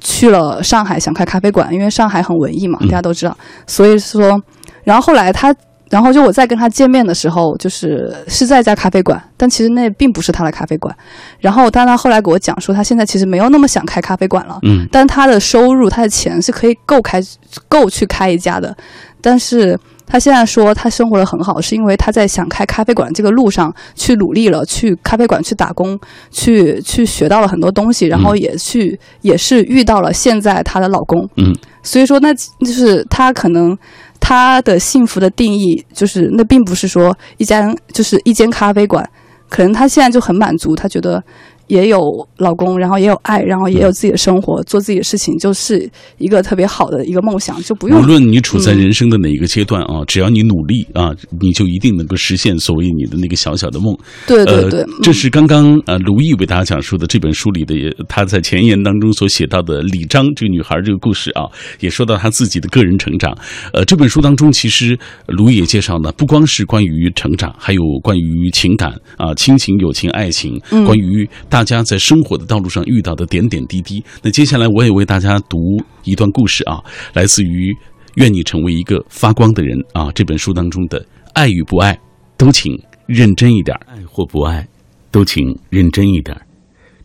[0.01, 3.37] 去了上海想开咖啡馆，因为上海很文艺嘛，嗯大家都知道。
[3.67, 4.41] 所以说，
[4.85, 5.55] 然后后来他，
[5.91, 10.95] 然后就我再跟他见面的时候，就是是在一家咖啡馆，但其实那并不是他的咖啡馆。
[11.41, 17.21] 然后，但他后来给我讲说，他现在其实没有那么想开咖啡馆了，嗯但他的收入，他的钱是可以够开
[17.69, 18.75] 够去开一家的，
[19.21, 19.79] 但是。
[20.07, 25.99] 他现在说他生活的很好，是因为他在想开咖啡馆这个路上去努力了，去咖啡馆去打工，
[26.31, 33.77] 去去学到了很多东西，然后也去、也是遇到了现在她的老公，嗯，所以说那就是她可能
[34.21, 39.05] 她的幸福的定义就是那并不是说一家就是一间咖啡馆，
[39.49, 41.23] 可能她现在就很满足，她觉得
[41.69, 41.99] 也有
[42.39, 53.97] 老公，然后也有爱，然后也有自己的生活，做自己的事情，就是一个特别好的一个梦想，就不用无论你处在人生的哪一个阶段啊，只要你努力啊，你就一定能够实现所谓你的那个小小的梦。
[54.27, 61.45] 对对对，呃，这是刚刚呃卢毅为大家讲述的这本书里的，也他在前言当中所写到的李章这个女孩这个故事啊，
[61.81, 63.37] 也说到她自己的个人成长。
[63.73, 74.05] 呃，这本书当中，其实卢毅也介绍呢，不光是关于成长，还有关于情感啊、亲情、友情、爱情，嗯关于大家在生活的道路上遇到的点点滴滴。
[74.23, 77.73] 那接下来我也为大家读一段故事啊，来自于
[78.17, 81.99] 《愿你成为一个发光的人》啊这本书当中的爱与不爱，
[82.37, 84.69] 都请认真一点，爱或不爱，
[85.11, 86.39] 都请认真一点。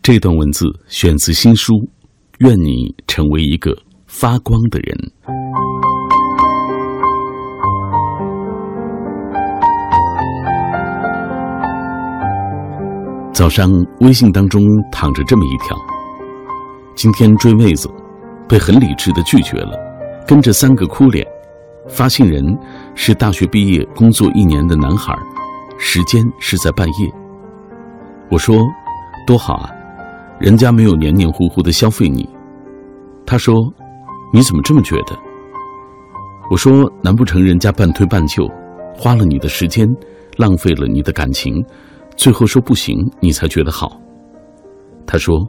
[0.03, 1.75] 这段文字选自新书
[2.39, 3.73] 《愿你成为一个
[4.05, 5.11] 发光的人》。
[13.41, 15.75] 早上微信当中躺着这么一条：
[16.93, 17.89] 今天追妹子，
[18.47, 19.75] 被很理智的拒绝了，
[20.27, 21.25] 跟着三个哭脸。
[21.89, 22.55] 发信人
[22.93, 25.17] 是大学毕业工作一年的男孩，
[25.79, 27.11] 时间是在半夜。
[28.29, 28.63] 我说
[29.25, 29.71] 多好啊，
[30.39, 32.29] 人家没有黏黏糊糊的消费你。
[33.25, 33.55] 他说
[34.31, 35.17] 你怎么这么觉得？
[36.51, 38.47] 我说难不成人家半推半就，
[38.95, 39.87] 花了你的时间，
[40.37, 41.55] 浪费了你的感情，
[42.21, 43.99] 最后说不行，你才觉得好？
[45.07, 45.43] 他说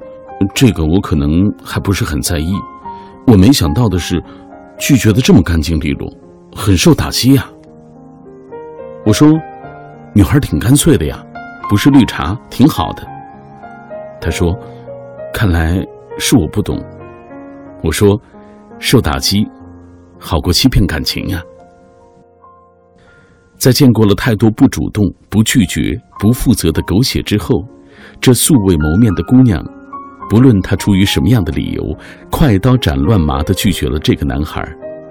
[0.54, 2.54] 这个我可能还不是很在意，
[3.26, 4.24] 我没想到的是
[4.78, 6.10] 拒绝的这么干净利落。
[6.56, 7.46] 很受打击呀、
[9.04, 9.38] 我说，
[10.14, 11.22] 女孩挺干脆的呀，
[11.68, 13.06] 不是绿茶，挺好的。
[14.18, 14.58] 他说，
[15.30, 15.86] 看来
[16.18, 16.82] 是我不懂。
[17.82, 18.18] 我说，
[18.78, 19.46] 受打击
[20.18, 21.42] 好过欺骗感情呀、
[23.62, 27.64] 在见过了太多不主动、不拒绝、不负责的狗血之后，
[28.20, 29.64] 这素未谋面的姑娘，
[30.28, 31.96] 不论她出于什么样的理由，
[32.28, 34.68] 快刀斩乱麻地拒绝了这个男孩。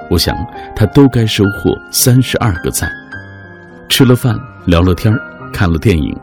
[0.09, 0.35] 我想，
[0.75, 2.91] 他都该收获三十二个赞。
[3.87, 5.13] 吃了饭，聊了天
[5.53, 6.13] 看了电影，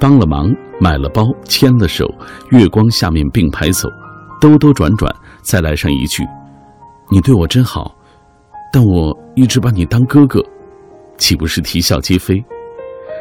[0.00, 2.10] 帮了忙，买了包，牵了手，
[2.48, 3.90] 月光下面并排走，
[4.40, 6.24] 兜兜转转，再来上一句
[7.12, 7.94] ：“你对我真好，
[8.72, 10.42] 但我一直把你当哥哥，
[11.16, 12.42] 岂不是啼笑皆非？”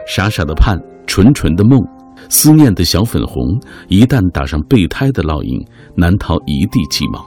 [0.08, 0.78] 傻傻的盼，
[1.08, 1.82] 纯纯的梦，
[2.30, 7.26] 思念的小粉红，一旦打上备胎的烙印，难逃一地鸡毛。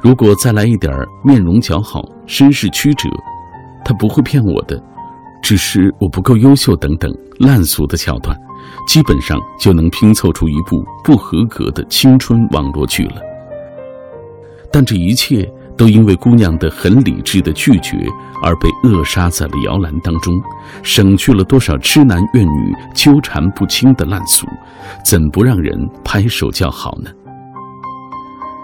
[0.00, 0.92] 如果再来一点
[1.24, 3.08] 面容姣好、身世曲折，
[3.84, 4.80] 他不会骗我的，
[5.42, 8.36] 只是我不够优秀等等烂俗的桥段，
[8.86, 13.16] 基本上就能拼凑出一部不合格的青春网络剧了。
[14.70, 17.96] 但这一切都因为姑娘的很理智的拒绝
[18.42, 20.32] 而被扼杀在了摇篮当中，
[20.82, 24.46] 省去了多少痴男怨女纠缠不清的烂俗，
[25.04, 27.10] 怎不让人拍手叫好呢？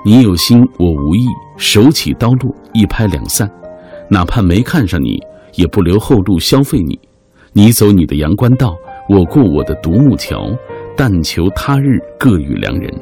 [0.04, 3.50] 你有心，我无意，手起刀落，一拍两散。
[4.08, 5.20] 哪怕没看上你，
[5.54, 6.98] 也不留后路消费你。
[7.52, 8.74] 你走你的阳关道，
[9.08, 10.50] 我过我的独木桥，
[10.96, 12.92] 但求他日各遇良人。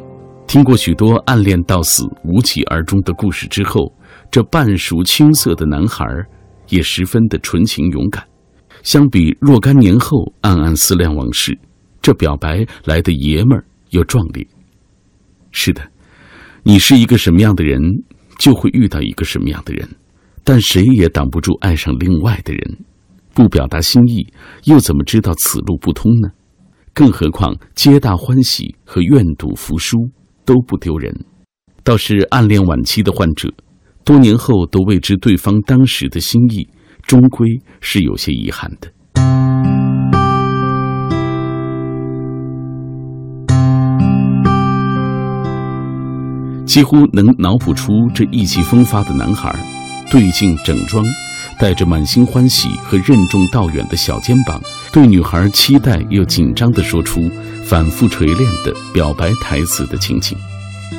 [0.47, 3.93] 听过许多暗恋到死、无疾而终的故事之后，
[4.31, 6.05] 这半熟青涩的男孩
[6.69, 8.25] 也十分的纯情勇敢。
[8.83, 11.59] 相比若干年后暗暗思量往事，
[12.01, 14.47] 这表白来的爷们儿又壮烈。
[15.51, 15.83] 是的。
[16.65, 17.81] 你是一个什么样的人，
[18.39, 19.89] 就会遇到一个什么样的人，
[20.45, 22.79] 但谁也挡不住爱上另外的人。
[23.33, 24.27] 不表达心意，
[24.65, 26.29] 又怎么知道此路不通呢？
[26.93, 29.97] 更何况皆大欢喜和愿赌服输
[30.45, 31.15] 都不丢人。
[31.83, 33.51] 倒是暗恋晚期的患者，
[34.09, 36.67] 多年后都未知对方当时的心意，
[37.07, 37.47] 终归
[37.83, 38.91] 是有些遗憾的。
[46.65, 49.55] 几乎能脑补出这意气风发的男孩，
[50.11, 51.05] 对镜整装，
[51.61, 54.59] 带着满心欢喜和任重道远的小肩膀，
[54.91, 57.21] 对女孩期待又紧张地说出
[57.63, 60.35] 反复锤炼的表白台词的情景，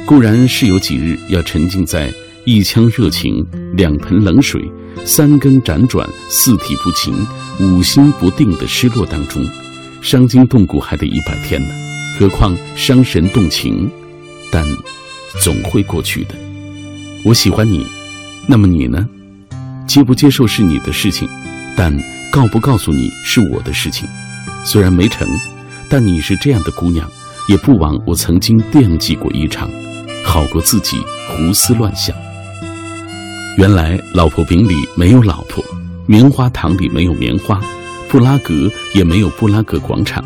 [0.05, 2.13] 固然是有几日要沉浸在
[2.51, 4.59] 一腔热情、两盆冷水、
[5.05, 7.13] 三根辗转、四体不勤、
[7.59, 9.39] 五心不定的失落当中，
[10.01, 11.69] 伤筋动骨还得一百天呢，
[12.17, 13.87] 何况伤神动情？
[14.51, 14.65] 但
[15.39, 16.33] 总会过去的。
[17.23, 17.85] 我喜欢你，
[18.47, 19.07] 那么你呢？
[19.85, 21.29] 接不接受是你的事情，
[21.77, 21.95] 但
[22.31, 24.09] 告不告诉你是我的事情。
[24.65, 25.27] 虽然没成，
[25.87, 27.07] 但你是这样的姑娘，
[27.47, 29.69] 也不枉我曾经惦记过一场，
[30.25, 30.97] 好过自己
[31.27, 32.15] 胡思乱想。
[33.59, 35.61] 原来老婆饼里没有老婆，
[36.05, 37.59] 棉花糖里没有棉花，
[38.07, 40.23] 布拉格也没有布拉格广场，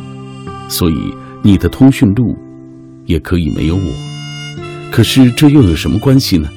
[0.69, 1.11] 所以
[1.41, 2.37] 你的通讯录
[3.07, 3.91] 也可以没有我。
[4.91, 6.47] 可是这又有什么关系呢？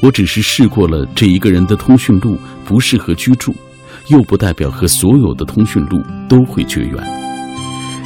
[0.00, 3.54] 我只是试过了这一个人的通讯录不适合居住，
[4.08, 6.92] 又不代表和所有的通讯录都会绝缘。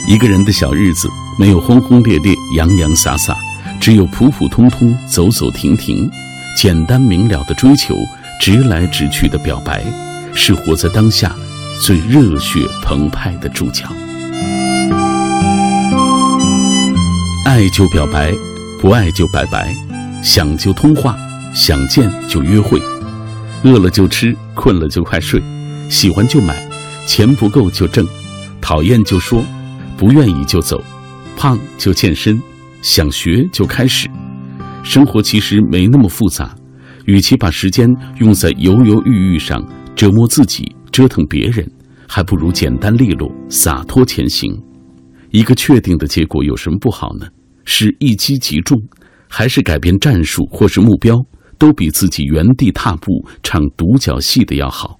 [0.06, 1.08] 一个人的小日子
[1.38, 3.34] 没有轰轰烈烈、洋洋洒洒，
[3.80, 6.06] 只有普普通通、走走停停、
[6.56, 7.94] 简单明了的追求、
[8.40, 9.82] 直来直去的表白，
[10.34, 11.34] 是活在当下
[11.82, 13.86] 最热血澎湃的注脚。
[17.46, 18.32] 爱就表白，
[18.80, 19.74] 不爱就拜拜，
[20.22, 21.16] 想就通话。
[21.52, 22.80] 想见就约会，
[23.64, 25.42] 饿了就吃，困了就快睡，
[25.88, 26.54] 喜欢就买，
[27.08, 28.06] 钱不够就挣，
[28.60, 29.44] 讨厌就说，
[29.96, 30.80] 不愿意就走，
[31.36, 32.40] 胖就健身，
[32.82, 34.08] 想学就开始。
[34.82, 36.54] 生活其实没那么复杂，
[37.06, 39.62] 与其把时间用在犹犹豫豫上，
[39.94, 41.70] 折磨自己，折腾别人，
[42.08, 44.50] 还不如简单利落，洒脱前行。
[45.30, 47.26] 一个确定的结果有什么不好呢？
[47.64, 48.76] 是一击即中，
[49.28, 51.14] 还是改变战术或是目标？
[51.56, 54.98] 都比自己原地踏步唱独角戏的要好。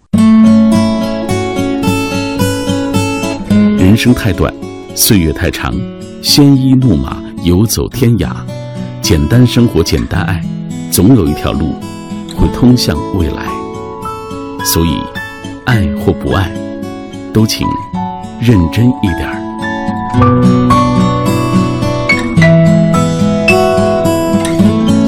[3.78, 4.55] 人生太短，
[4.95, 5.74] 岁月太长，
[6.20, 8.31] 鲜衣怒马，游走天涯。
[9.11, 10.40] 简单生活，简单爱，
[10.88, 11.74] 总有一条路
[12.36, 13.44] 会通向未来。
[14.64, 15.00] 所以，
[15.64, 16.48] 爱或不爱，
[17.32, 17.66] 都请
[18.40, 19.34] 认真一点儿。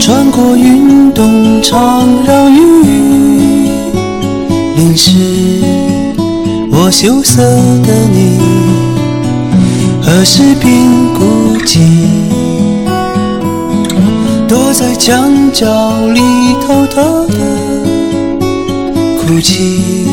[0.01, 2.59] 穿过云动长绕雨
[4.75, 5.63] 淋湿
[6.73, 7.41] 我羞涩
[7.85, 8.41] 的你，
[10.03, 10.75] 何时变
[11.15, 12.32] 孤寂？
[14.53, 15.67] 躲在墙角
[16.09, 16.21] 里
[16.61, 17.39] 偷偷的
[19.19, 20.12] 哭泣。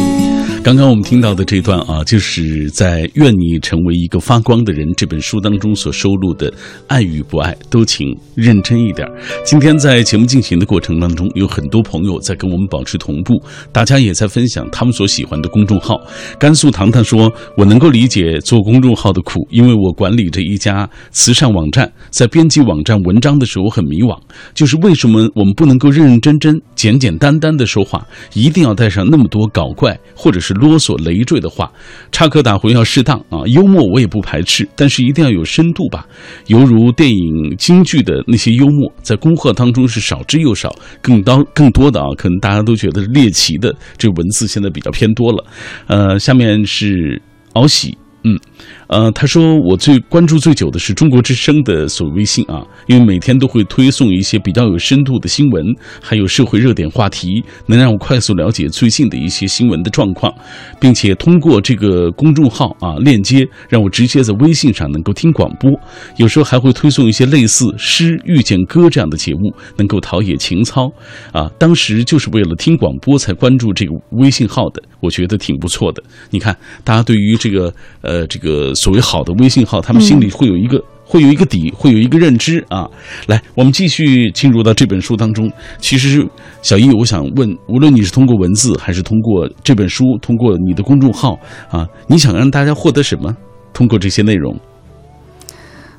[0.61, 6.53] 刚刚我们听到的这段啊，就是在《愿你成为一个发光的人》这本书当中所收录的
[6.87, 9.07] “爱与不爱，都请认真一点”。
[9.43, 13.41] 今天在节目进行的过程当中，有很多朋友在跟我们保持同步，
[13.71, 15.97] 大家也在分享他们所喜欢的公众号。
[16.37, 24.15] 甘肃糖糖说：“我能够理解做公众号的苦，因为我管理着一家慈善网站，在编辑网站文章的时候很迷惘，
[24.53, 31.71] 就是为什么我们不能够认认真真、简简单单的说话，一定要带上那么多搞怪或者是。”啰嗦累赘的话，
[32.11, 36.05] 插科打诨要适当啊，幽默我也不排斥，但是一定要有深度吧。
[36.47, 45.45] 犹如电影京剧的那些幽默，在恭贺当中是少之又少，更当更多的啊，可能大家都觉得猎奇的这文字现在比较偏多了。
[45.87, 47.21] 呃，下面是
[47.53, 48.39] 敖喜，嗯。
[48.87, 55.63] 呃，他说我最关注最久的是中国之声的所谓微信啊，因为每天都会推送一些比较有深度的新闻，
[56.01, 60.33] 还有社会热点话题，能让我快速了解最近的一些新闻的状况，
[60.81, 65.71] 并且通过这个公众号啊链接，让我直接在微信上能够听广播。
[66.17, 70.91] 有时候还会推送一些类似诗遇见歌这样的节目，能够陶冶情操
[71.31, 71.49] 啊。
[71.57, 76.01] 当时就是为了听广播才关注这个微信号的，我觉得挺不错的。
[76.29, 78.73] 你看，大家对于这个呃这个。
[78.75, 82.87] 所谓好的微信号，他们心里会有一个会有一个底，会有一个认知啊。
[83.27, 85.51] 来，我们继续进入到这本书当中。
[85.79, 86.25] 其实，
[86.61, 91.37] 小易，我想问，无论你是通过文字，还是通过这本书，通过你的公众号
[91.69, 93.35] 啊，你想让大家获得什么？
[93.73, 94.57] 通过这些内容？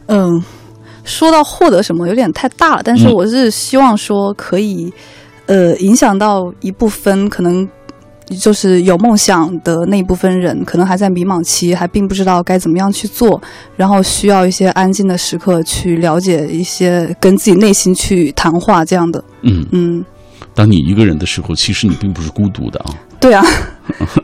[0.06, 0.42] 嗯，
[1.04, 2.82] 说到获得什么，有点太大了。
[2.82, 4.90] 但是，我是希望说，可以
[5.46, 7.68] 呃，影响到一部分可能。
[8.38, 13.40] 就是有梦想的那一部分人，可能还在迷茫期，还并不知道该怎么样去做，
[13.76, 19.22] 然后需要一些安静的时刻去了解一些，跟自己内心去谈话这样的。
[19.42, 20.04] 嗯嗯，
[20.54, 22.94] 当你一个人的时候，其实你并不是孤独的啊。
[23.20, 23.44] 对啊，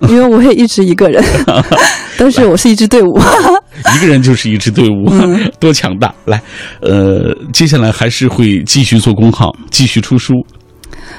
[0.09, 1.23] 因为我也一直一个人，
[2.17, 3.21] 但是我是一支队伍。
[3.95, 5.11] 一个人就是一支队伍，
[5.61, 6.15] 多强大！
[6.25, 6.41] 来，
[6.81, 10.33] 呃，接下来还是会继续做公号，继续出书。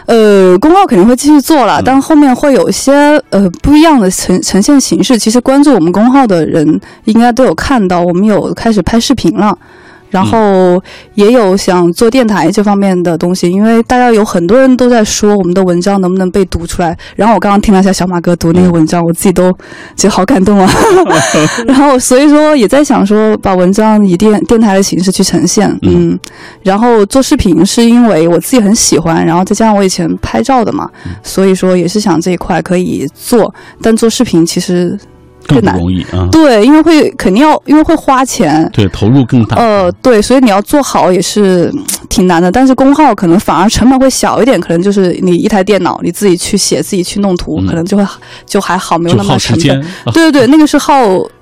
[0.05, 2.93] 呃，公号肯定会继续做了，嗯但后面会有一些
[3.29, 5.17] 呃不一样的呈呈现形式。
[5.17, 9.57] 其实关注我们公号的人应该都有看到，我们有开始拍视频了。
[10.09, 10.81] 然后
[11.15, 16.97] 也有想做电台这方面的东西，因为大家有很多人都在说我们的文章能不能被读出来。
[17.15, 19.51] 然后我刚刚听了一下小马哥读那个文章，我自己都
[19.95, 20.69] 觉得好感动啊。
[21.67, 26.19] 然后所以说也在想说把文章以电电台的形式去呈现，嗯嗯。
[26.63, 30.89] 然后做视频是因为我自己很喜欢，然后再加上我以前拍照的嘛，
[31.23, 33.53] 所以说也是想这一块可以做。
[33.81, 34.97] 但做视频其实
[35.47, 36.27] 更不容易啊。
[36.31, 38.69] 对，因为会肯定要，因为会花钱。
[38.73, 39.55] 对，投入更大。
[39.57, 42.51] 呃，对，所以你要做好也是嗯挺难的。
[42.51, 48.05] 但是工号可能反而成本会小一点，可能就是你一台电脑，你自己去写，自己去弄图，嗯可能就会
[48.45, 50.13] 就还好，没有那么成耗时间本。。
[50.13, 50.93] 对对对，那个是耗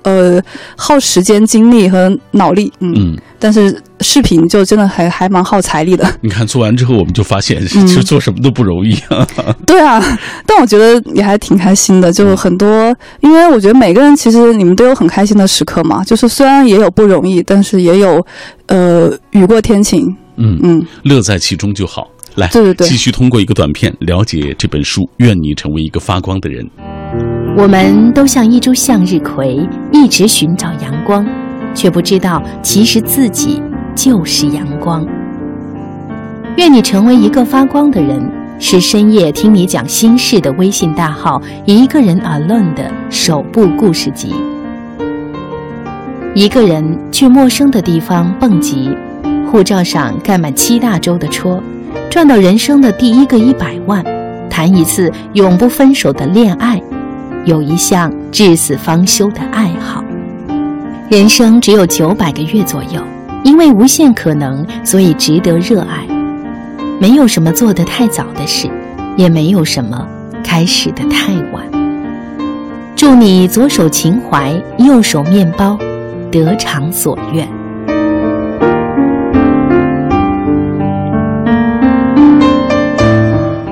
[0.02, 0.40] 呃
[0.76, 2.94] 耗时间、精力和脑力，嗯。
[2.96, 6.06] 嗯，但是视频就真的还还蛮耗财力的。
[6.20, 9.26] 你看做完之后，我们就发现，嗯其实做什么都不容易啊。
[9.66, 10.02] 对啊，
[10.46, 18.24] 但我觉得也还挺开心的，就很多，因为我觉得每个人其实你们都有很开心的时刻嘛，就是虽然也有不容易，但是也有
[18.66, 22.08] 呃雨过天晴，嗯，嗯，乐在其中就好。
[22.34, 25.08] 来，对对对继续通过一个短片了解这本书。
[25.16, 26.68] 愿你成为一个发光的人。
[27.56, 31.26] 我们都像一株向日葵，一直寻找阳光，
[31.74, 33.62] 却不知道其实自己
[33.96, 35.04] 就是阳光。
[36.56, 44.34] 愿你成为一个发光的人，是深夜听你讲心事的微信大号“一个人 alone” 的首部故事集。
[46.34, 48.94] 一个人去陌生的地方蹦极，
[49.50, 51.62] 护照上盖满七大洲的戳，
[52.10, 54.04] 赚到人生的第一个一百万，
[54.48, 56.80] 谈一次永不分手的恋爱。
[57.44, 60.04] 有一项至死方休的爱好。
[61.08, 63.00] 人生只有九百个月左右，
[63.44, 66.06] 因为无限可能，所以值得热爱。
[66.98, 68.68] 没有什么做得太早的事，
[69.16, 70.06] 也没有什么
[70.42, 71.64] 开始的太晚。
[72.96, 75.78] 祝你左手情怀，右手面包，
[76.30, 77.46] 得偿所愿。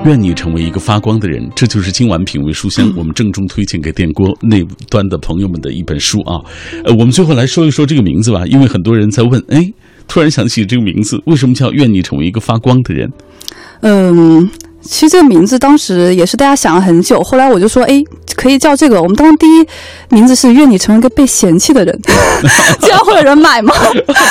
[0.05, 6.39] 愿你成为一个发光的人，这就是今晚品味书香、我们郑重推荐给电锅那端的朋友们的一本书啊。
[6.85, 9.63] 呃，我们最后来说一说这个名字吧，因为很多人在问，哎，
[10.07, 13.11] 突然想起这个名字，为什么叫“愿你成为一个发光的人？
[13.81, 14.47] 嗯，
[14.85, 18.03] 其实这个名字当时也是大家想了很久，后来我就说，哎，
[18.37, 19.01] 可以叫这个。
[19.01, 19.67] 我们当时第一
[20.11, 22.01] 名字是愿你成为一个被嫌弃的人，
[22.81, 23.75] 这样会有人买吗？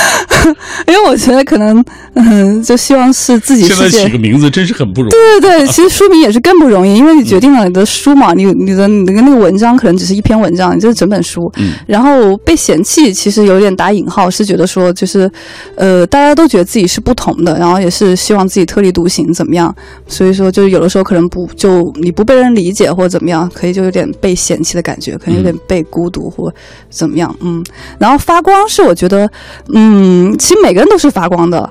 [0.87, 1.83] 因为我觉得可能，
[2.15, 3.55] 嗯，就希望是自？”？
[3.57, 5.11] 己现在起个名字真是很不容易。
[5.11, 11.51] 对对对， 其实书名也是更不容易，因为你决定了你的书嘛，你你的你的那个文章可能只是一篇文章，你这是整本书。
[11.57, 15.29] 嗯然后被嫌弃，其实有点打引号，是觉得说就是，
[15.75, 19.73] 呃，大家都觉得自己是不同的，然后也是希望自己特立独行，怎么样？
[20.07, 26.53] 所以说，就是有的时候可能不就你不被人理解或者怎么样，可以就有点被嫌弃的感觉，可能有点被孤独或
[26.89, 27.35] 怎么样。
[27.41, 27.63] 嗯，
[27.97, 29.29] 然后发光是我觉得，
[29.73, 31.69] 嗯，其实每个人都是发光的。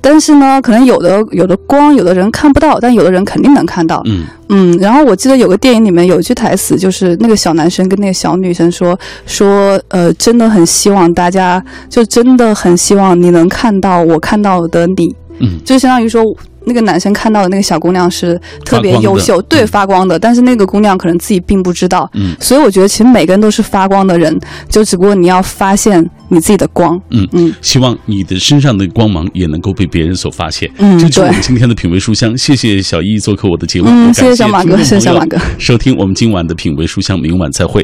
[0.00, 4.02] 但是呢，可能有的有的光，有的人看不到，但有的人肯定能看到。
[4.04, 16.22] 嗯嗯，然后我记得有个电影里面有一句台词，就是那个小男生跟那个小女生说说，呃，真的很希望大家，就真的很希望你能看到我看到的你，嗯就相当于说。
[16.64, 22.34] 那个男生看到的那个小姑娘是特别优秀，对嗯发光的，但是那个姑娘可能自己并不知道，嗯。
[22.40, 24.38] 所以我觉得其实每个人都是发光的人，
[24.68, 27.26] 就只不过你要发现你自己的光，嗯。
[27.32, 27.54] 嗯。
[27.62, 30.70] 希望你的身上的光芒也能够被别人所发现。
[30.78, 31.32] 嗯这就是我对。
[31.32, 35.38] 们今天的品味书香，谢谢小易做客我的节目，嗯谢谢小马哥谢谢小马哥。
[35.58, 37.82] 收听我们今晚的品味书香，明晚再会。